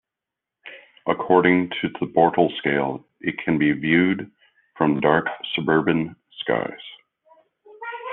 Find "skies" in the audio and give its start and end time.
6.39-6.81